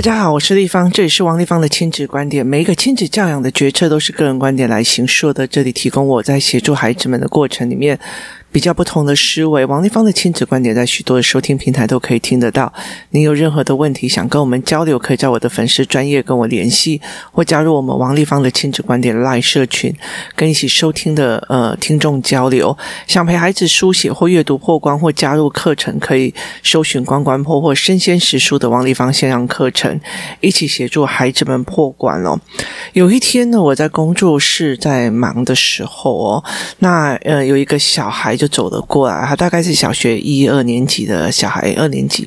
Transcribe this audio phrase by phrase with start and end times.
[0.00, 2.46] 大家好，我是丽芳，这里是王丽芳的亲子观点。
[2.46, 8.00] 每一个亲子教养的决策都是个人观点来行说的，这里提供我在协助孩子们的过程里面。
[8.52, 12.72] 比较不同的思维，王丽芳的亲子观点在许多的收听平台都可以听得到。
[13.10, 17.00] 你有任何的问题想跟我们交流，可以在我的粉丝专业跟我联系，
[17.30, 19.94] 或加入我们王丽芳的亲子观点 Live 社群，
[20.34, 22.76] 跟一起收听的呃听众交流。
[23.06, 30.00] 想陪孩子书写或阅读破关，或加入课程，可以搜寻“关关破”或“生鲜识书”的王丽芳线上课程，
[30.40, 32.36] 一起协助孩子们破关哦。
[32.94, 36.44] 有一天呢，我在工作室在忙的时候哦，
[36.80, 38.39] 那呃有一个小孩。
[38.40, 42.26] 就走了过来，他大概是小学一二年级的小孩，二年级。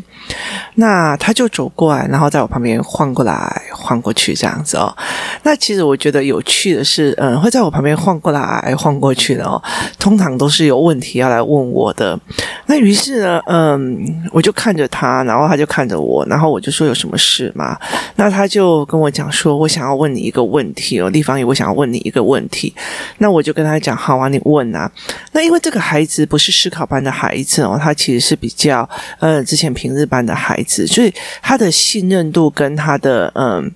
[0.76, 4.96] 那他就走过来，然后在我旁边晃过来晃过去这样子哦。
[5.44, 9.62] 那其实我觉得有趣的是，嗯，会在我旁边晃过来晃过去的哦，
[10.00, 12.20] 通常都是有问题要来问我的。
[12.66, 14.00] 那于是呢，嗯，
[14.32, 17.78] 我就看着他，然后他就看着我，然后我就说有什么事吗？
[18.16, 22.74] 那他就跟我讲说，我想要问你一个问题哦，丽芳姨，我想要问你一个问题。
[23.18, 24.90] 那我就跟他讲，好啊，你问啊。
[25.34, 28.88] 那因为这个孩子不是思考班的孩子哦，他其实是比较
[29.20, 33.72] 呃之前平日班的孩子，所以他的信任度跟他的嗯。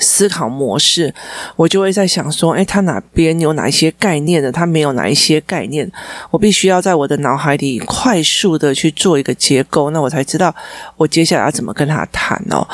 [0.00, 1.14] 思考模式，
[1.56, 5.90] 我就会在想说，诶，他哪边有哪一些概念的，他没有哪一些概念，
[6.30, 10.54] 我必须要在我的脑海里快速的去做一个结构，那我才知道
[10.96, 12.66] 我接下来要怎么跟他谈哦。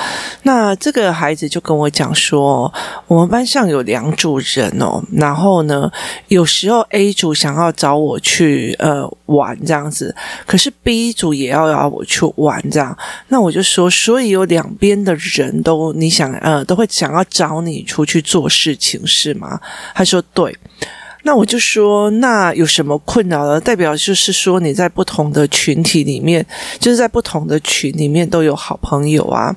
[0.45, 2.73] 那这个孩子就跟我讲说，
[3.09, 5.91] 我们班上有两组人哦，然后呢，
[6.29, 10.15] 有时候 A 组想要找我去呃玩这样子，
[10.47, 12.97] 可是 B 组也要要我去玩这样，
[13.29, 17.08] 那我就说，所以有两边的人都你想呃都会想。
[17.09, 19.59] 想要找你出去做事情是吗？
[19.95, 20.55] 他说对。
[21.25, 23.61] 那我就说，那有什么困扰呢？
[23.61, 26.47] 代表就是说你在不同的群体里面，
[26.79, 29.55] 就是在不同的群里面都有好朋友啊。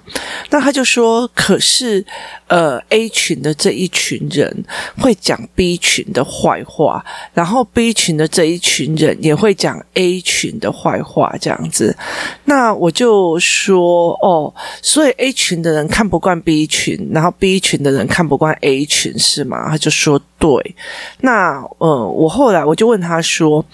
[0.49, 2.03] 那他就说，可是
[2.52, 4.66] 呃，A 群的这一群人
[4.99, 7.01] 会讲 B 群的坏话，
[7.34, 11.95] 然后 B 群的这一群人也会讲 A 群的坏话，这样子。
[12.44, 19.69] 那我就说，哦，所以 A 群的人看不惯 B 群，然后 B 群的人看不惯 A 群，是吗？
[19.69, 20.75] 他就说对。
[21.22, 23.66] 那呃，我后来我就问他说：“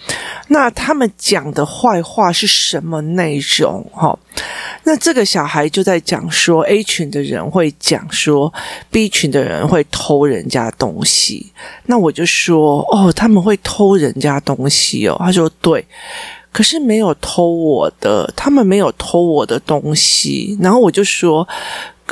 [0.50, 4.16] 那他们讲的坏话是什么内容？”哈，
[4.84, 8.54] 那这个小孩就在讲说，A 群的人会讲说
[8.92, 11.52] ，B 群的人会偷人家东西。
[11.86, 15.86] 那我就说：“哦，他们会偷人家东西哦。”他说：“对，
[16.52, 21.48] 可是没有偷我的，他们没有偷我的东西。”然后我就说。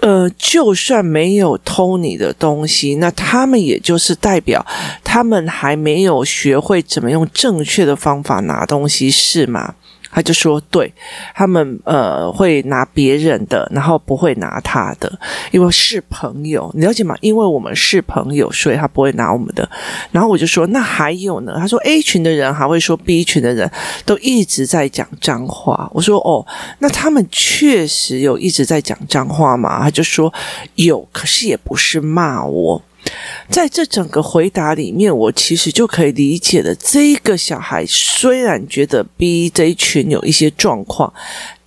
[0.02, 4.64] 呃，就算没有偷你的东西，那他们也就是代表
[5.06, 9.76] 他们还没有学会怎么用正确的方法拿东西，是吗？
[10.16, 10.90] 他就说：“对，
[11.34, 15.12] 他们呃会拿别人的，然后不会拿他的，
[15.52, 17.14] 因为是朋友，你了解吗？
[17.20, 19.70] 因为我们是朋友，所以他不会拿我们的。
[20.12, 21.58] 然后我就说：那还有呢？
[21.60, 23.70] 他说 A 群的人还会说 B 群的人
[24.06, 25.90] 都一直在讲脏话。
[25.94, 26.48] 我说：哦，
[26.80, 29.82] 那他们确实有一直在讲脏话吗？
[29.84, 30.34] 他就说
[30.76, 32.82] 有，可是也不是骂我。”
[33.50, 36.74] 在这整个回答里面，我其实就可以理解了。
[36.76, 41.14] 这个小孩虽然觉得 B 这一群有一些状况，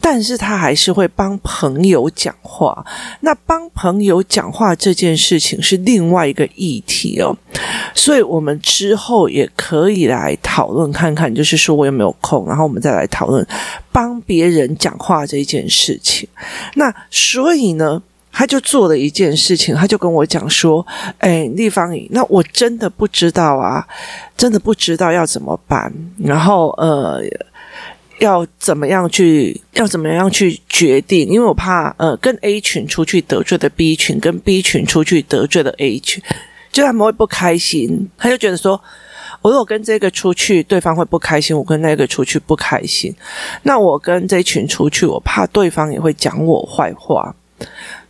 [0.01, 2.85] 但是他还是会帮朋友讲话。
[3.21, 7.37] 那帮朋友讲话这件事情是另外一个议题哦，
[7.95, 13.47] 所以我们之后也可以来讨论看看，就是说我有没有空，然后我们再来讨论
[13.93, 16.29] 帮别人讲话这件事情。
[16.75, 20.87] 那所以呢，他就做了一件事情，他就跟我讲说
[21.19, 23.85] ：“哎，丽芳姨，那我真的不知道啊，
[24.37, 25.93] 真的不知道要怎么办。
[26.19, 27.21] 然后呃，
[28.21, 31.27] 要怎么样去，要怎么样去决定？
[31.29, 36.23] 因为我怕呃，跟 A 群出去得罪的 B 群，跟 B 群出去得罪的 A 群，
[36.71, 38.09] 就他们会不开心。
[38.17, 38.81] 他就觉得说，
[39.43, 43.13] 我如果跟这个出去，对方会不开心；我跟那个出去不开心。
[43.65, 47.35] 那我跟这群出去，我怕对方也会讲我坏话。”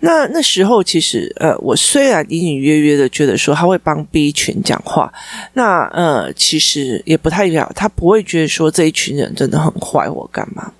[0.01, 5.13] 那那时候其实，呃，我虽然隐隐约约的觉得说他会帮 B 群讲话，
[5.55, 10.73] 那呃，其实也不太表，他不会觉得说这一群人真的很坏或干嘛。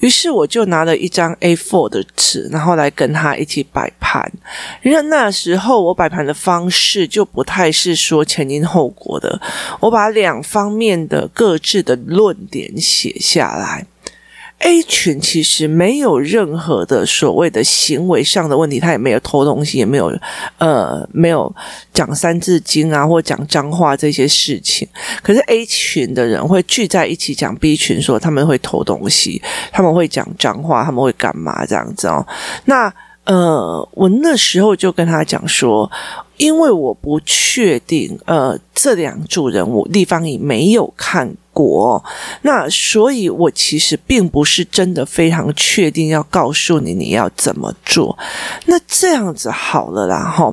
[0.00, 4.28] 于是我就拿了一张 A4 的纸，然后来跟他一起摆盘。
[4.82, 9.40] 因为那时候我摆盘的方式就不太是说前因后果的，
[9.78, 13.86] 我把两方面的各自的论点写下来。
[14.62, 20.16] A 群其实没有任何的所谓的行为上的问题，他也没有偷东西，也没有
[20.58, 21.52] 呃没有
[21.92, 24.86] 讲三字经啊，或讲脏话这些事情。
[25.22, 29.42] 可是 A 群的人会聚在一起讲 B 群说他们会偷东西，
[29.72, 32.24] 他们会讲脏话，他们会干嘛这样子哦？
[32.64, 32.92] 那
[33.24, 35.88] 呃，我那时候就跟他讲说，
[36.36, 42.02] 因为我不确定，呃，这两组人物立方已没有看过，
[42.42, 48.18] 那所以我其实并不是真的非常确定要告诉你你要怎么做。
[48.66, 50.52] 那这样子好了啦，哈，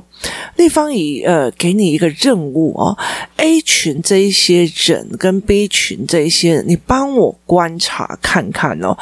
[0.56, 2.96] 立方已呃给你一个任务哦
[3.38, 8.96] ，A 群这一些人跟 B 群这一些人，你帮我观察看看哦，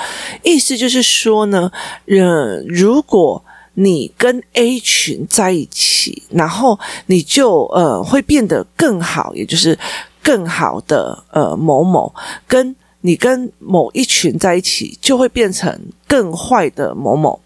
[0.45, 1.71] 意思就是说呢，
[2.07, 3.45] 呃，如果
[3.81, 6.77] 你跟 A 群在一起，然后
[7.07, 9.79] 你就呃会变得更好，也就是
[10.21, 12.13] 更好的呃某某，
[12.49, 17.41] 跟你跟某一群在一起，就会变成更坏的某某。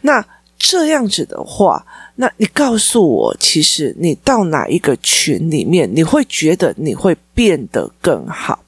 [0.00, 0.24] 那
[0.58, 1.84] 这样子的话，
[2.14, 8.58] 那你告诉我，其实你到哪一个群里面，你会觉得你会变得更好？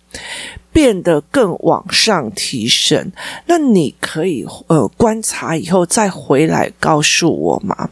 [0.77, 3.11] 变得更往上提升，
[3.47, 7.89] 那你可以呃观察以后再回来告诉我吗？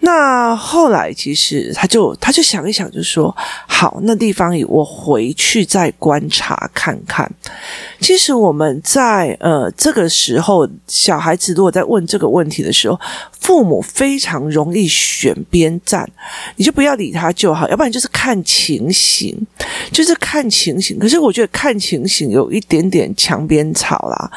[0.00, 3.34] 那后来其实他就他就想一想，就说
[3.66, 7.30] 好，那地方我回去再观察看看。
[8.00, 12.98] 其实我们在呃这个时候，小孩子如果在问这个问题的时候，
[13.40, 16.08] 父母非常容易选边站，
[16.56, 19.36] 你就不要理他就好，要不然就是看情形，
[19.92, 20.98] 就是看情形。
[20.98, 24.30] 可是我觉得看情形有一点点墙边草啦，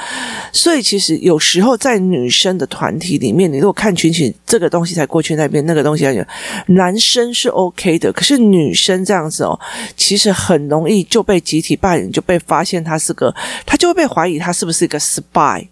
[0.52, 6.28] 所以其实有时候在女生的团体里面，你如果看情形，这个东西才过去那边，那个东西来
[6.68, 9.58] 男生是 OK 的，可是女生这样子哦，
[9.96, 13.34] 其实很容易就被集体霸凌，就被发现他是个。
[13.66, 15.68] 他就会被怀疑，他是不是一个 spy，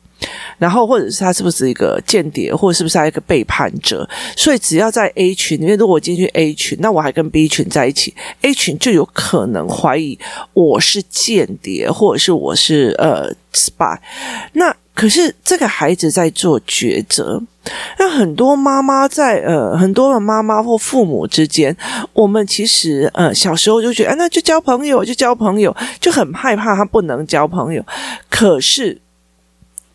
[0.58, 4.08] 然后或者是他是不是一个间谍，或者是不是他一个背叛者？
[4.36, 10.18] 所以只要在 A 群里面，如果我进去 A 群，那我还跟 B 群在一起，A 群就有可能怀疑
[10.54, 13.98] 我是间谍，或者是我是呃 spy。
[14.54, 17.42] 那可是这个孩子在做抉择。
[18.00, 21.76] 那很多妈妈在呃，很多的妈妈或父母之间，
[22.14, 27.86] 我们其实呃小时候就觉得，啊，那就交朋友，就交朋友，就很害怕他不能交朋友。
[28.30, 29.00] 可是。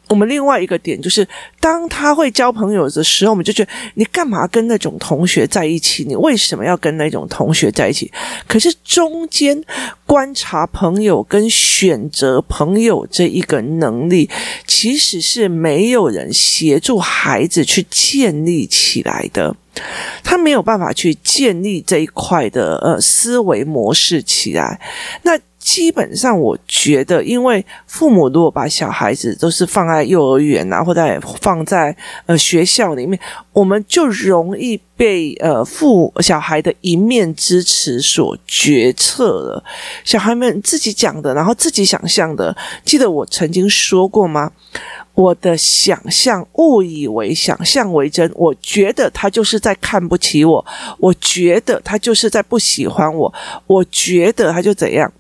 [0.09, 1.27] 我们另外一个点就是，
[1.59, 6.05] 当他会交朋友的时候，我们就觉得你干嘛跟那种同学在一起？
[6.05, 8.11] 你为什么要跟那种同学在一起？
[8.47, 9.61] 可是中间
[10.07, 14.31] 观察朋友跟选择朋友这一个能力，
[14.67, 19.57] 其实是没有人协助孩子去建立起来的。
[20.23, 24.81] 他没有办法去建立这一块的呃思维模式起来。
[25.23, 25.37] 那。
[25.67, 31.95] 基本上，我觉得，因为父母如果把小孩子都是放在幼儿园啊，或者放在
[32.27, 33.19] 呃学校里面，
[33.53, 39.65] 我们就容易被呃父小孩的一面之词所决策了。
[40.05, 42.57] 小孩们自己讲的，然后自己想象的。
[42.85, 44.53] 记得我曾经说过吗？
[45.15, 50.65] 我的想象误以为想象为真，我觉得他就是在看不起我，
[50.99, 53.35] 我觉得他就是在不喜欢我，
[53.67, 55.13] 我觉得他就怎样。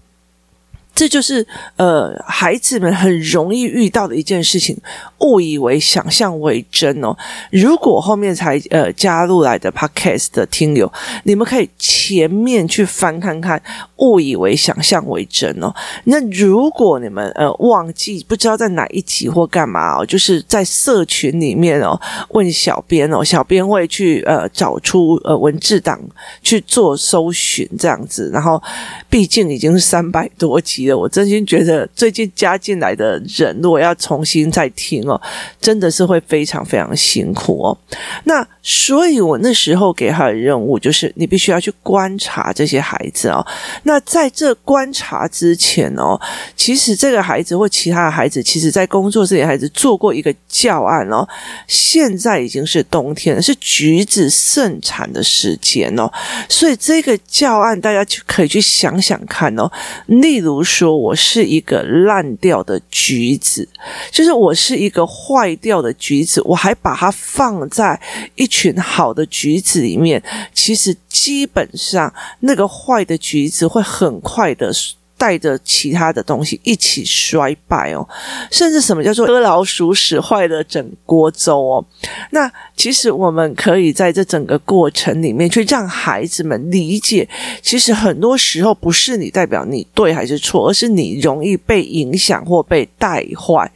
[0.96, 1.46] 这就是
[1.76, 4.74] 呃，孩子们很容易遇到的一件事情，
[5.18, 7.14] 误以为想象为真哦。
[7.52, 10.90] 如果后面才呃加入来的 Podcast 的听友，
[11.24, 13.60] 你们可以前面去翻看看，
[13.96, 15.70] 误以为想象为真哦。
[16.04, 22.00] 那如果你们呃忘记不知道在哪一集或干嘛哦，就是在社群里面哦
[22.30, 26.00] 问小编哦，小编会去呃找出呃文字档
[26.42, 28.62] 去做搜寻这样子，然后
[29.10, 30.85] 毕竟已经是三百多集。
[30.94, 35.20] 我真心觉得，最近加进来的人，如果要重新再听哦，
[35.60, 37.78] 真的是会非常非常辛苦哦。
[38.24, 43.46] 那所以，我那时候给他的任务就是，你必须要去观察这些孩子哦。
[43.84, 46.20] 那在这观察之前哦，
[46.56, 51.24] 其实这个孩子或其他的孩子，其实在工作这里孩子做过一个教案哦。
[51.68, 56.10] 现在已经是冬天了，是橘子盛产的时间哦，
[56.48, 59.70] 所以这个教案大家就可以去想想看哦。
[60.06, 60.56] 例如。
[60.66, 63.68] 说我是一个烂掉的橘子，
[64.10, 68.00] 就是我是一个坏掉的橘子，我还把它放在
[68.34, 70.22] 一群好的橘子里面，
[70.54, 72.10] 其实基本上
[72.40, 74.72] 那个坏的橘子会很快的。
[75.18, 78.06] 带着其他的东西一起衰败哦，
[78.50, 81.84] 甚至什么叫做割老鼠屎坏了整锅粥哦？
[82.30, 87.28] 那其实我们可以在这整个过程里面去让孩子们理解，
[87.62, 93.70] 其实很多时候不是你代表你对还是错，而是你容易被影响或被带坏。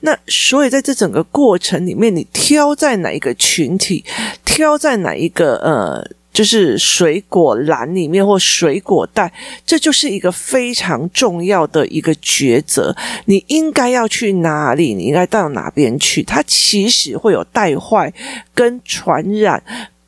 [0.00, 4.04] 那所以在这整个过程里面，你挑在哪一个群体，
[4.44, 6.08] 挑在哪一个呃。
[6.34, 9.32] 就是水果篮里面或水果袋，
[9.64, 12.94] 这就是一个非常重要的一个抉择。
[13.26, 14.92] 你应该要去哪里？
[14.92, 16.24] 你应该到哪边去？
[16.24, 18.12] 它其实会有带坏
[18.52, 19.62] 跟传染。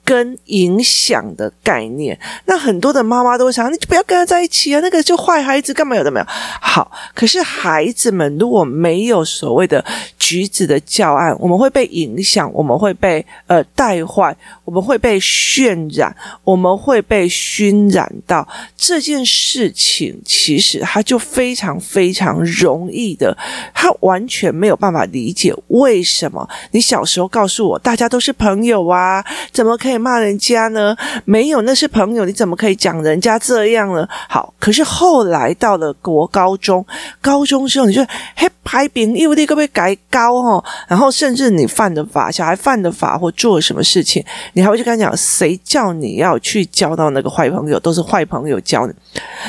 [0.06, 6.26] 跟影响的概念，那很多的妈妈都想，你就不要跟他在一起啊，那个就坏孩子，干嘛有的没有？
[6.28, 9.84] 好，可是孩子们如果没有所谓的
[10.16, 18.46] 橘子的教案，我们会被影响，我们会被呃带坏，我们会被渲染，我们会被熏染到
[18.76, 23.36] 这件事情，其实他就非常非常容易的，
[23.74, 29.95] 他完全没有办法理解为什么你小时候告诉我，大家都是朋友啊，怎么可以？
[29.98, 30.96] 骂人家呢？
[31.24, 34.06] 没有，那是朋友，你怎么可以讲人家这样呢？
[34.28, 36.84] 好，可是后来到了国高中，
[37.20, 44.22] 高中之后，你就嘿排名，因为那个被改高哦，然后甚至你犯的法，小孩犯的法或做了什么事情，
[44.52, 47.80] 你还会去跟他讲，谁叫你要去交到那个坏朋友？
[47.80, 48.92] 都是坏朋友教你。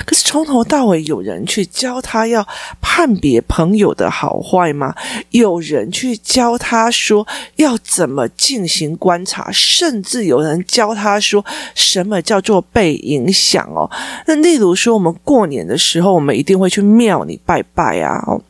[0.05, 2.47] 可是从头到尾，有人去教他要
[2.81, 4.95] 判别朋友的好坏吗？
[5.31, 7.27] 有人去教他说
[7.57, 10.36] 要怎么进行观察，甚至有。
[10.41, 11.43] 有人教他说
[11.75, 13.89] 什么叫做被影响哦？
[14.25, 18.23] 那例如说，我们过年的时候，我们一定会去庙里拜拜啊。
[18.27, 18.41] 哦，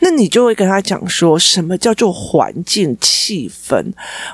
[0.00, 3.84] 那你就会跟他讲说什么叫做环境气氛？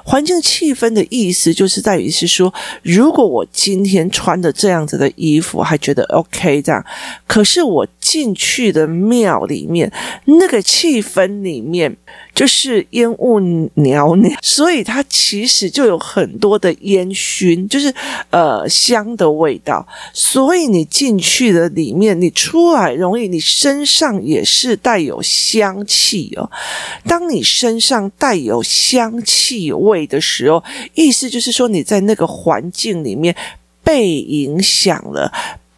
[0.05, 2.53] 环境气氛的意思就是在于是说，
[2.83, 6.85] 如果我今天穿的这样子的衣服还觉得 OK 这样，
[7.27, 9.91] 可是我进去的庙里面
[10.27, 11.97] 那个气氛里面
[12.35, 17.11] 就是烟雾袅袅，所以它其实就有很多的烟。
[17.15, 17.95] 熏就是
[18.31, 26.51] 呃香的味道，所以你进去的里面，你出来容易，你身上也是带有香气哦。
[27.07, 33.37] 当你身上带有香气味的时候，意思就是说你在那个环境里面
[33.85, 35.31] 被影响了。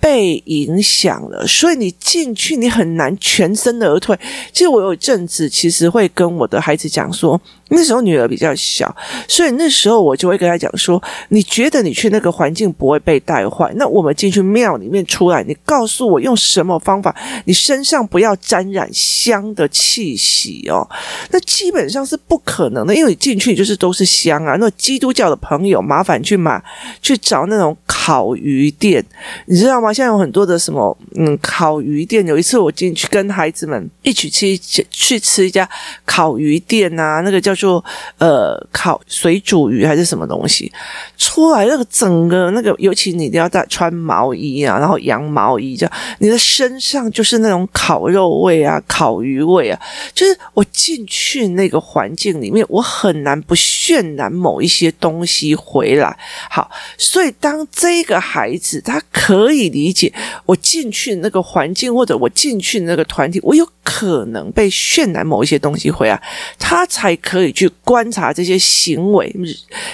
[0.05, 4.15] 被影响了，所以你进去你很难全身而退。
[4.53, 8.95] 其实我有一阵子，其实会跟我的孩子讲说，那时候女儿比较小，
[9.27, 13.73] 所以那时候我就会跟她讲说，你觉得你去那个环境不会被带坏？
[13.77, 17.15] 那我们进去庙里面出来，你告诉我用什么方法，
[17.47, 20.87] 你身上不要沾染香的气息哦。
[21.31, 24.57] 那基本上是不可能的，因为你进去就是都是香啊。
[24.61, 26.63] 那基督教的朋友，麻烦去买
[27.01, 29.05] 去找那种烤鱼店，
[29.47, 29.93] 你知道吗？
[29.93, 35.69] 现在有很多的什么嗯烤鱼店，有一次我进去跟孩子们一起去去吃一家
[36.05, 37.85] 烤鱼店啊，那个叫做
[38.19, 40.73] 呃烤水煮鱼还是什么东西，
[41.19, 49.81] 出来那个整个那个，尤其你一定要带穿毛衣啊，然后羊毛衣这样，你的身上就是那种烤肉味啊，烤鱼味啊，
[50.15, 56.17] 就是我进去那个环境里面，我很难不渲染某一些东西回来。
[56.49, 59.65] 好，所以当这个孩子他可以。
[59.75, 60.13] 理解
[60.45, 66.23] 我进去那个环境，或者我进去那个团体，我有可能被渲染某一些东西回来，
[66.61, 69.35] 他才可以去观察这些行为，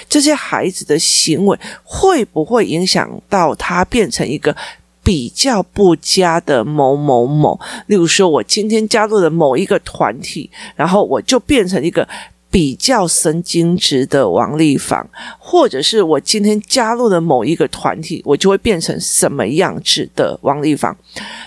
[0.09, 4.55] 这些孩子的行为会不会影响到他变成一个
[5.03, 7.59] 比较不佳的某某某。
[7.87, 12.07] 例如说，我今天加入了某一个团体，然后我就变成一个。
[12.51, 20.95] 比较神经质的王丽芳，或者是我今天加入了某一个团体，我就会变成什么样子的王丽芳，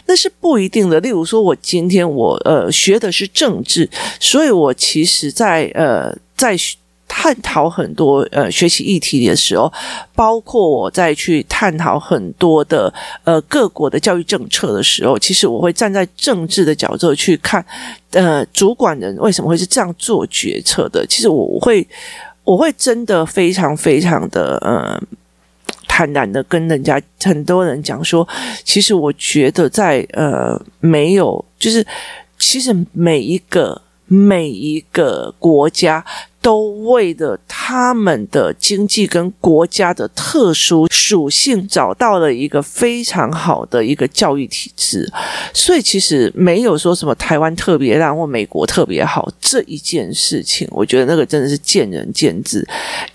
[0.07, 0.99] 那是不一定的。
[1.01, 6.57] 例如说，我今天我呃学的是政治，所以我其实在呃在。
[7.17, 9.73] 探讨很多呃学习议题的时候，
[10.15, 12.93] 包括我在去探讨很多的
[13.23, 17.65] 呃各国的教育政策的时候，其实我会站在政治的角度去看，
[18.11, 21.07] 呃，主管人为什么会是这样做决策的？
[21.07, 21.87] 其实我会
[22.43, 25.01] 我会真的非常非常的呃
[25.87, 28.29] 坦然的跟人家很多人讲说，
[28.65, 31.87] 其实我觉得在呃没有就是
[32.39, 36.05] 其实每一个每一个国家。
[36.45, 45.11] 都为了他们的经济跟国家的特殊属性，找到了一个非常好的一个教育体制，
[45.55, 52.63] 所以其实没有说什么台湾特别烂或美国特别好这一件事情，我觉得那个真的是见仁见智，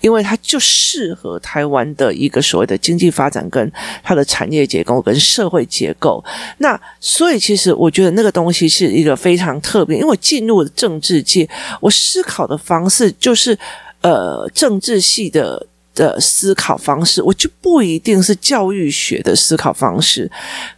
[0.00, 3.70] 因为它就适合台湾的一个所谓的经济发展跟
[4.02, 6.24] 它的产业结构跟社会结构。
[6.58, 11.48] 那所以其实我觉得那个东西是一个非常特别，因为我进入了政治界，
[11.80, 13.14] 我思考的方式。
[13.20, 13.56] 就是，
[14.00, 20.30] 呃，政治系的的思考方式，我就不一定是教育学的思考方式。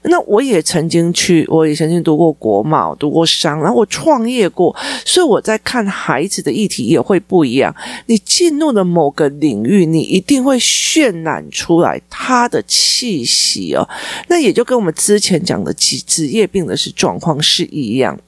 [0.03, 7.75] 那我也曾经去，我也曾经读过国贸，读过商，然后我创业过，所以我在看孩子的议题也会不一样。
[8.07, 13.89] 你进入了某个领域，你一定会渲染出来他的气息哦。
[14.29, 18.19] 那也就跟我们之前讲的职职业病的是状况是一样。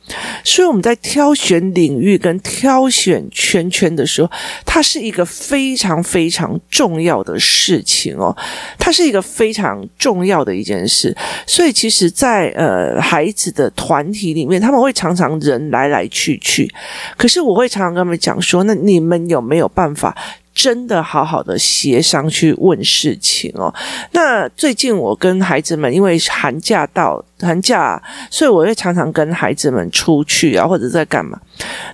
[0.44, 4.30] 所以我们在挑选领域跟挑选圈圈的时候，
[4.64, 7.04] 它是一个非常非常重。
[7.04, 8.34] 要的事情哦，
[8.78, 11.14] 它是一个非常重要的一件事，
[11.46, 16.72] 所以其实，在呃孩子的团体里面，他们会常常人来来去去，
[17.18, 20.16] 可是我会常常跟他们讲说，那你们有没有办法？
[20.54, 23.74] 真的好好的协商去问事情哦。
[24.12, 28.00] 那最近我跟孩子们，因为寒假到寒假，
[28.30, 31.40] 所以我会常常跟孩子们出去啊，或者在干嘛。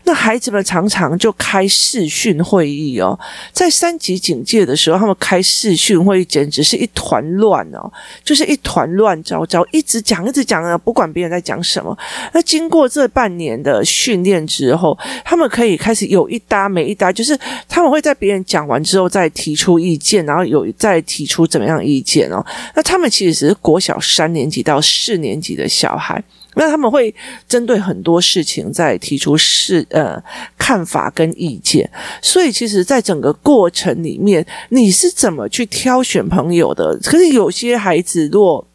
[0.04, 3.18] 那孩子们常常就开视讯会议哦。
[3.52, 7.90] 在三级警戒的时候，他们开视讯会议简直是一团乱哦，
[8.25, 11.97] 就是一团乱糟糟，一直讲一直讲啊，不管别人在讲什么。
[12.32, 18.40] 那经过这半年的训练之后，他们可以开始有一搭没一搭，就是他们会在别人。
[18.50, 22.44] 讲完之后再提出意见，然后有再提出怎么样意见哦？
[22.75, 26.21] 那他们其实是国小三年级到四年年级的小孩，
[26.55, 27.15] 那他们会
[27.49, 30.21] 针对很多事情在提出是呃
[30.59, 31.89] 看法跟意见。
[32.21, 36.99] 所以其实，在整个过程里面，你是怎么去挑选朋友的？
[37.05, 38.67] 可是有些孩子若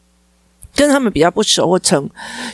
[0.75, 2.07] 跟他们比较不熟，或成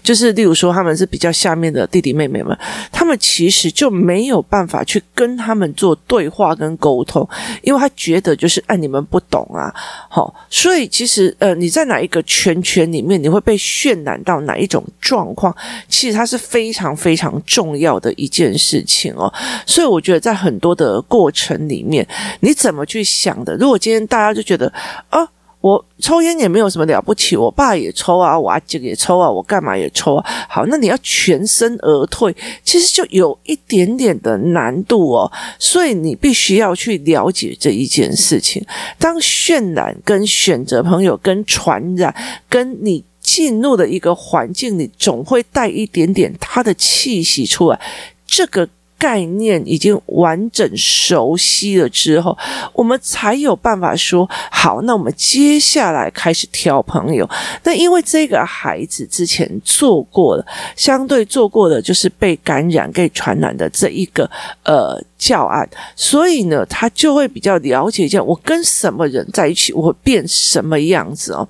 [0.03, 2.55] 就是例如说他们是比较下面的弟弟妹妹们，
[2.91, 7.27] 他们其实就没有办法去跟他们做对话跟沟通，
[7.63, 9.73] 因为他觉得就是哎，你们不懂啊，
[10.07, 15.55] 好，所以其实呃你在哪一个圈圈里面，你会被渲染到哪一种状况，
[15.87, 19.33] 其实它是非常非常重要的一件事情哦。
[19.65, 22.07] 所以我觉得在很多的过程里面，
[22.41, 23.57] 你怎么去想的？
[23.57, 24.71] 如果今天大家就觉得
[25.09, 25.27] 啊。
[25.61, 30.25] 我抽烟也没有什么了不起，我爸也抽啊，我阿姐也抽啊，我干嘛也抽啊？
[30.49, 35.31] 好，那你要全身而退，其实就有一点点的难度哦。
[35.59, 38.65] 所以你必须要去了解这一件事情。
[38.97, 42.13] 当渲染跟选择朋友跟传染，
[42.49, 47.79] 跟你进入的一个环境你，总会带一点点他的气息出来。
[48.25, 48.67] 这个。
[49.01, 52.38] 概念已经完整熟悉了之后，
[52.72, 54.79] 我们才有办法说好。
[54.84, 57.27] 那我们接下来开始挑朋友。
[57.64, 64.29] 那因为这个孩子之前做过了，相对做过的就是被感染、被传染的这一个
[64.66, 65.01] 呃。
[65.22, 71.48] 教案，所以呢，他就会比较了解，一下我跟什么人在一起，我会变什么样子哦。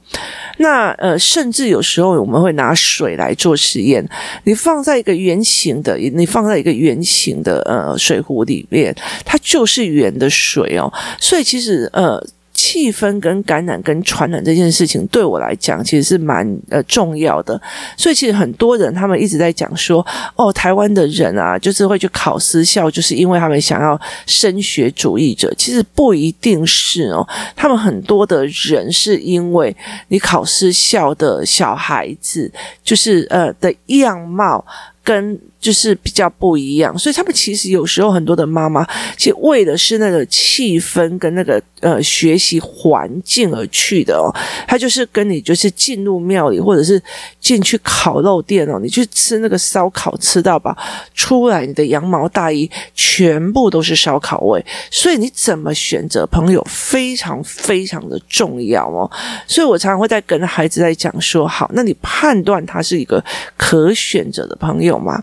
[0.58, 4.06] 那呃，甚至有时候我们会拿水来做实验，
[4.44, 10.92] 你放在一个圆形的，你放在一个圆形的呃水壶里面，它就是圆的水哦。
[11.18, 12.22] 所以其实呃。
[12.62, 17.60] 气氛跟感染跟传染这件事情对我来讲其实是蛮呃重要的，
[17.98, 29.76] 所以其实很多人他们一直在讲说，哦，台湾的人啊，就是会去考私校，就是因为他们想要升学主义者，其实不一定是哦，他们很多的人是因为
[30.10, 32.52] 你考私校的小孩子，
[32.84, 34.64] 就是呃的样貌
[35.04, 35.40] 跟。
[35.62, 38.84] 就是比较不一样，所以他们其实有时候很多的妈妈，
[39.16, 44.34] 其实为的是那个气氛跟那个呃学习环境而去的哦。
[44.68, 47.00] 他就是跟你就是进入庙里，或者是
[47.40, 50.76] 进去烤肉店哦，你去吃那个烧烤吃到饱，
[51.14, 54.66] 出来你的羊毛大衣全部都是烧烤味。
[54.90, 59.08] 所以你怎么选择朋友非常非常的重要哦。
[59.46, 63.24] 所以我常常会在跟孩子在讲说，好，那你判断他是一个
[63.56, 65.22] 可选择的朋友吗？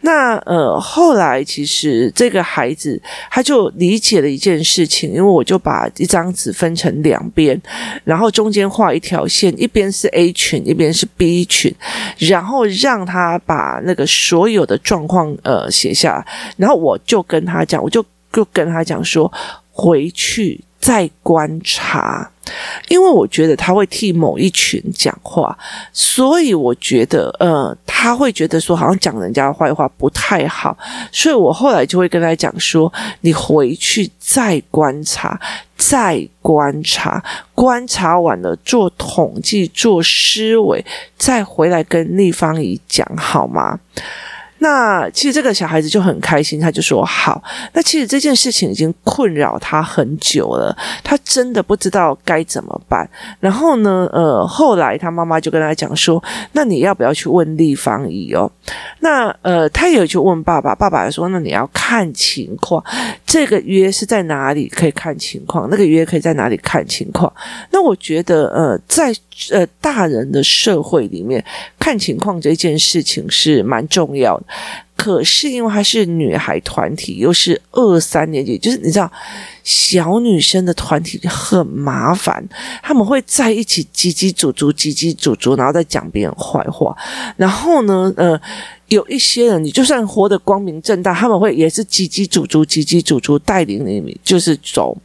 [0.00, 7.60] 那呃，后来其实这个孩子他就理解了一件事情，因为我就把一张纸分成两边，
[8.04, 11.72] 然后中间画一条线，一边是 A 群，一边是 B 群，
[12.18, 19.32] 然后让他把那个所有的状况呃写下来，然后我就跟他讲，我就就跟他讲说，
[19.70, 22.28] 回去再观察。
[22.88, 25.56] 因为我觉得他会替某一群讲话，
[25.92, 30.76] 所以我觉得，呃，他会觉得说好像讲人家的坏话不太好，
[31.12, 35.40] 所以我后来就会跟他讲说，你回去再观察，
[35.76, 37.22] 再观察，
[37.54, 40.84] 观察完了做统计、做思维，
[41.16, 43.78] 再回来跟立方姨讲好吗？
[44.62, 47.42] 那其实这个小孩子就很开心，他就说好。
[47.72, 53.08] 那其实这件事情已经困扰他很久了，他真的不知道该怎么办。
[53.40, 56.22] 然后呢，呃，后来他妈妈就跟他讲说，
[56.52, 58.48] 那你要不要去问立方姨哦？
[59.00, 62.84] 那呃，他也有去问爸爸，爸爸说，那你要看情况，
[63.26, 67.32] 这个约是在哪里可以看情况，那个约可以在哪里看情况。
[67.72, 69.12] 那我觉得，呃，在
[69.50, 71.44] 呃大人的社会里面，
[71.80, 74.44] 看情况这件事情是蛮重要的。
[74.96, 79.10] 可是因为她是女孩团体，又是二三年级，就是你知道，
[79.64, 82.42] 小女生的团体很麻烦，
[82.82, 86.96] 他们会在一起叽叽喳喳、叽叽喳喳，然后再讲别人坏话。
[87.36, 88.40] 然后呢，呃。
[88.94, 94.96] 有一些人，你就算活得光明正大，他们会也是积极主足，积极主足带领你，就是走。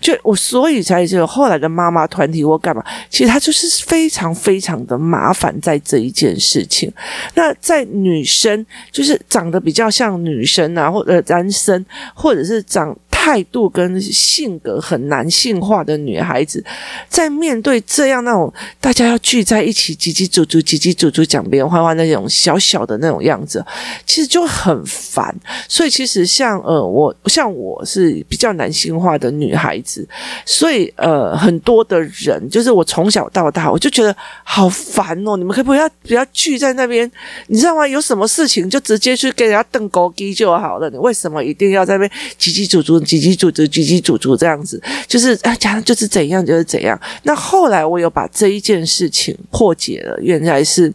[0.00, 6.92] 就我所以才就后来的妈妈团体或干嘛，其实他就是非常非常的麻烦在这一件事情。
[7.34, 12.96] 那在女生，就是长得比较像女生啊，或者男生，或者是长。
[13.26, 16.64] 态度跟性格很男性化的女孩子，
[17.08, 23.64] 在面对这样那种大家要聚在一起叽叽喳喳、叽叽喳喳讲别人坏话那种小小的那种样子，
[24.06, 25.34] 其实就很烦。
[25.68, 30.08] 所以其实像呃我像我是比较男性化的女孩子，
[30.44, 35.36] 所以呃很多的人就是我从小到大我就觉得好烦哦！
[35.36, 37.10] 你们可不可以要不要聚在那边？
[37.48, 37.84] 你知道吗？
[37.88, 40.88] 有什么事情就直接去跟人家瞪狗机就好了。
[40.90, 43.00] 你为什么一定要在那边叽叽喳喳？
[43.00, 46.98] 叽叽喳喳，叽叽喳喳这样子，就是啊，讲就是怎样就是怎样。
[47.22, 50.92] 那后来我有把这一件事情破解了，原来是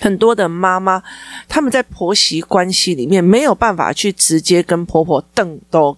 [0.00, 1.02] 很多的妈妈
[1.46, 5.94] 他们在婆媳关系里面没有办法去直接跟婆婆瞪多，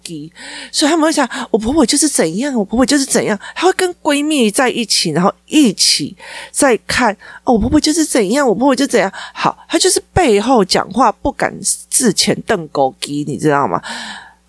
[0.72, 6.16] 所以他们会想，我婆婆就是怎样，我婆婆就是怎样，她会跟闺蜜在一起，然后一起
[6.50, 9.12] 在看，哦，我婆婆就是怎样，我婆婆就怎样。
[9.32, 13.80] 好，她就是背后讲话不敢事前瞪勾机，你知道吗？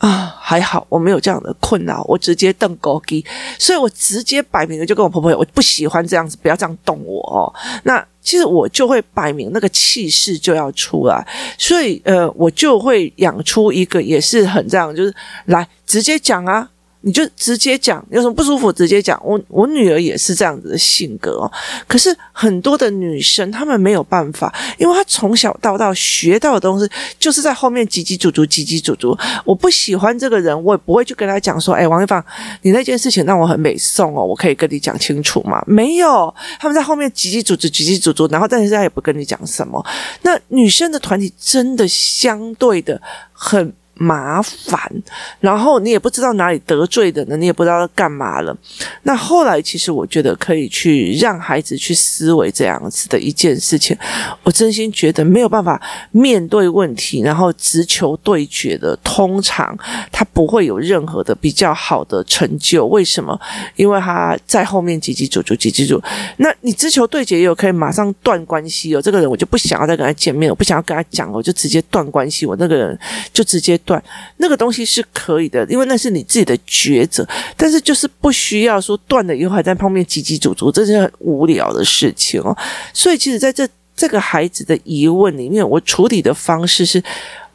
[0.04, 3.24] 啊，还好我没有这样的困扰，我直接瞪狗给，
[3.58, 7.48] 所以我直接摆明了就跟我婆婆，我不喜欢这样子，不要这样动我哦。
[7.84, 11.26] 那其实我就会摆明那个气势就要出来，
[11.58, 16.70] 所以呃，我就会养出一个也是很这样，就是来直接讲啊。
[17.06, 19.20] 你就直接讲，有什么不舒服直接讲。
[19.24, 21.52] 我我女儿也是这样子的性格哦。
[21.86, 26.90] 可是很多的女生她们没有办法，因为她从小到大学到的东西
[27.20, 29.20] 就是在后面叽叽喳喳、叽叽喳喳。
[29.44, 32.24] 我不喜欢这个人，我也不会去跟他讲说：“哎，王一芳，
[32.62, 39.86] 你那件事情让我很美送哦，我可以跟你讲清楚吗？”没有，他们在后面叽叽喳喳、叽叽喳喳，然后但是他也不跟你讲什么。
[40.22, 43.02] 那女生的团体真的相对的
[43.34, 43.74] 很。
[43.96, 44.92] 麻烦，
[45.40, 48.56] 然后你也不知道哪里得罪的呢，你也不知道要干嘛了。
[49.04, 53.96] 那后来，其实我觉得可以去让孩子去思维这样子的一件事情。
[54.42, 55.80] 我真心觉得没有办法
[56.10, 59.78] 面对问题，然后直球对决的，通常
[60.12, 62.88] 他不会有任何的比较好的成就。
[62.88, 63.40] 为什么？
[63.76, 66.04] 因为他在后面叽叽喳喳、叽叽喳喳。
[66.38, 69.02] 那你直球对决也有可以马上断关系哦。
[69.02, 72.48] 这个人我就不想要再跟他见面，我不想要跟他讲，我就直接断关系。
[72.48, 72.98] 我那个人
[73.32, 73.80] 就直接。
[73.86, 74.04] 断
[74.38, 77.28] 那个东西是可以的，因为那是你自己的抉择。
[77.56, 82.56] 但是就是不需要说断了以后还在旁边叽叽喳喳，这是很无聊的事情哦。
[82.94, 87.04] 所以其实在这这个孩子的疑问里面，我处理的方式是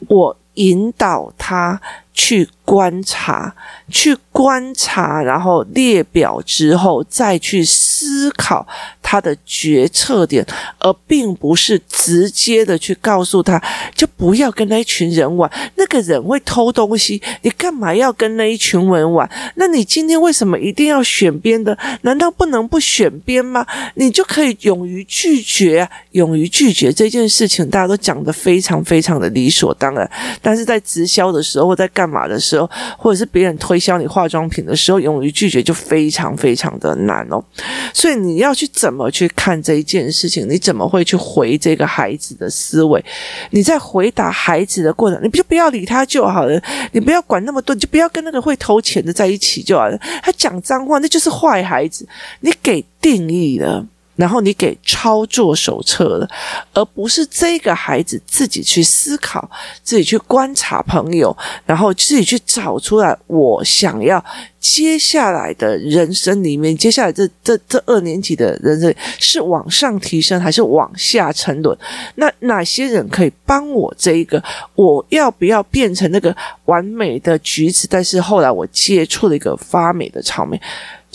[0.06, 1.80] 我引导他
[2.12, 3.54] 去观察，
[3.90, 7.64] 去观察，然后列表之后再去
[7.98, 8.64] 思考
[9.02, 10.46] 他的决策点，
[10.78, 13.60] 而并不是直接的去告诉他，
[13.94, 15.50] 就不要跟那一群人玩。
[15.74, 19.28] 那个人会偷东西，你干嘛要跟那一群人玩？
[19.56, 21.76] 那你今天为什么一定要选边的？
[22.02, 23.66] 难道不能不选边吗？
[23.94, 30.08] 你就可以勇于拒绝，勇于拒绝这件事情，大家都讲得非常非常的理所当然。
[30.40, 37.42] 但是在直销的时候，或在干嘛的时候，或者是别人推销你化妆品的时候，勇于拒绝就非常非常的难哦。
[37.92, 40.48] 所以你要去怎么去看这一件事情？
[40.48, 43.04] 你怎么会去回这个孩子的思维？
[43.50, 49.98] 你在回答孩子的过程，你就不要理他就好了，你不要管那么多，你就不要跟那个会偷钱的在一起就好了。
[50.22, 52.06] 他讲脏话，那就是坏孩子。
[52.40, 53.86] 你给定义了。
[54.18, 56.28] 然后你给操作手册了，
[56.74, 59.48] 而不是这个孩子自己去思考、
[59.84, 64.22] 自己去观察朋友，然后自己去找出来我想要
[64.58, 71.78] 接下来的人生里面，接下来这这这二年级的人生是往上提升还是往下沉沦？
[72.16, 74.42] 那哪些人可以帮我这一个？
[74.74, 77.86] 我要不要变成那个完美的橘子？
[77.88, 80.60] 但是后来我接触了一个发霉的草莓。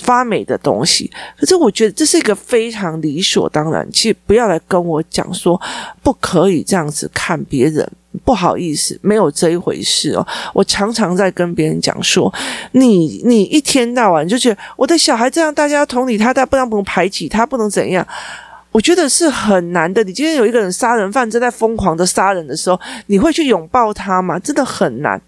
[0.01, 1.11] 发霉的东西。
[1.37, 5.59] 可是我觉得这是一个非常理所当然，其实不要来跟我讲说
[6.01, 7.87] 不可以这样子看别人。
[8.23, 10.25] 不好意思，没有这一回事哦。
[10.53, 12.31] 我常常在跟别人讲说，
[12.73, 18.07] 你你一天到晚就觉得我的小孩这样，大家要同理他，大家不能不能排挤他，不能怎样。
[18.71, 20.03] 我觉得是很难的。
[20.03, 24.37] 你今天有一个人杀人犯正在疯狂的杀人的时候，你会去拥抱他吗？
[24.37, 25.19] 真的很难。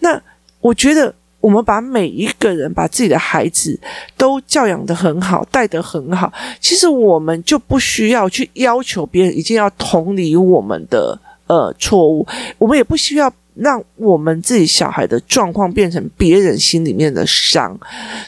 [0.00, 0.20] 那
[0.60, 3.78] 我觉得，我们把每一个人把自己的孩子
[4.16, 11.18] 都教养得很好，带得很好，其实我们就不需要去要求别人一定要同理我们的。
[11.46, 12.26] 呃，错误，
[12.56, 13.30] 我们也不需要。
[13.54, 17.78] 让我们自己小孩的状况变成别人心里面的伤，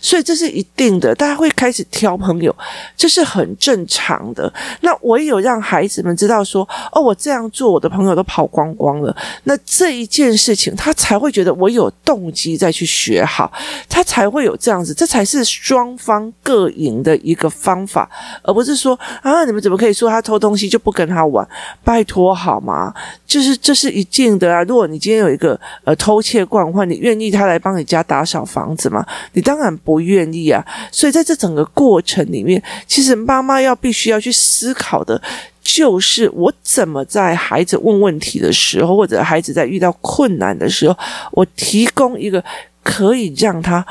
[0.01, 1.15] 所以这是一定的。
[1.15, 2.55] 大家会开始挑朋友，
[2.97, 4.53] 这是很正常的。
[4.81, 9.17] 那唯有让孩子们知道说，哦，我这样做，我的朋友都跑光光了。
[9.45, 13.53] 那这一件事情，他才会觉得我有动机再去学好，
[13.89, 18.09] 他才会有这样子，这才是双方各赢的一个方法，
[18.43, 21.47] 而不是说啊，你们怎么可以说他偷东西就不跟他玩？
[21.83, 22.95] 拜托好吗？
[23.27, 24.63] 就是这是一定的啊。
[24.63, 29.05] 如果你今天有一个呃偷窃惯犯，你愿意他来帮你家打扫房子吗？
[29.33, 30.65] 你当然不愿意啊。
[30.91, 35.21] 所以在这整个过程里面，其实妈妈要必须要去思考的，
[35.63, 40.97] 就是我怎么在孩子问问题的时候，或者孩子在遇到困难的时候，
[41.33, 42.43] 我提供一个
[42.83, 43.85] 可以让他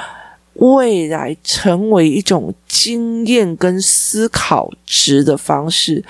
[0.54, 6.04] 未来成为一种经验跟思考值的方式。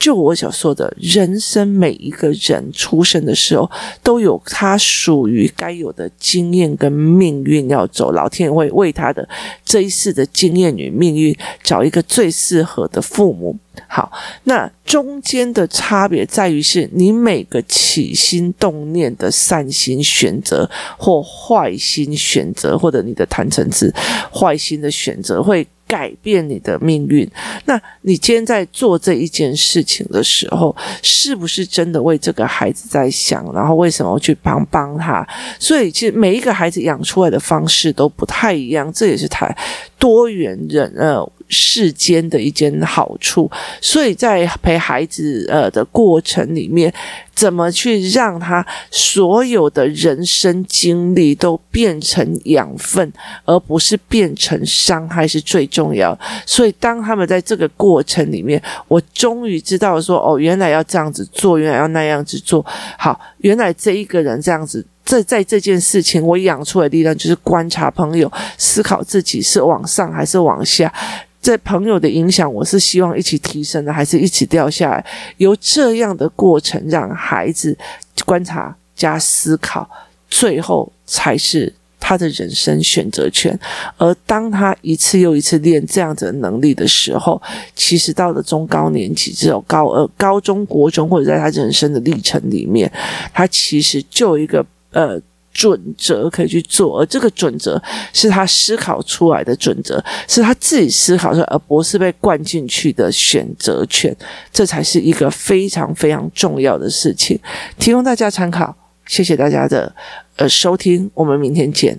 [0.00, 3.70] 就我想说的，人生每一个人出生的时候，
[4.02, 8.10] 都有他属于该有的经验跟命运要走。
[8.12, 9.28] 老天爷会为他的
[9.62, 13.54] 这一世的经验与命运找一个最适合的父母。
[13.86, 14.10] 好，
[14.44, 23.92] 那中间的差别在于是你每个起心动念的善心选择或坏心选择，或者你的贪嗔痴
[24.32, 25.66] 坏心的选择会。
[25.90, 27.28] 改变你的命运。
[27.64, 33.44] 那你今天在做这一件事情的时候，是不是真的为这个孩子在想？
[33.52, 35.26] 然后为什么去帮帮他？
[35.58, 39.52] 所以，其实每一个孩子养出来的方式都不太一样，这也是太
[39.98, 41.28] 多元人呃。
[41.50, 46.92] 世间的一件好处，所以在陪孩子呃的过程里面，
[47.34, 53.12] 怎么去让他所有的人生经历都变成养分，
[53.44, 56.16] 而不是变成伤害，是最重要。
[56.46, 62.64] 所以当他们在这个过程里面，我终于知道说，哦，原来要这样子做，原来要那样子做。
[62.96, 64.86] 好，原来这一个人这样子。
[65.10, 70.92] 这在这件事情，我养出的力量就是观察朋友，思考自己是往上还是往下。
[71.40, 75.04] 在朋友的影响，我是希望一起提升的，还是一起掉下来？
[75.38, 77.76] 由这样的过程，让孩子
[78.24, 79.90] 观察加思考，
[80.28, 83.58] 最后才是他的人生选择权。
[83.96, 87.42] 而当他一次又一次练这样子的能力的时候，
[87.74, 92.88] 其实到了中高年级，只有高二、高中国中，或者在他人生的历程里面，
[93.34, 95.20] 他其实就一个呃。
[95.52, 104.16] 准则可以去做，而这个准则是他思考出来的准则，是他自己思考出来，而不是被灌进去的选择权，
[104.52, 107.36] 这才是一个非常非常重要的事情，
[107.80, 108.74] 提供大家参考。
[109.06, 109.92] 谢谢大家的
[110.36, 111.98] 呃收听，我们明天见。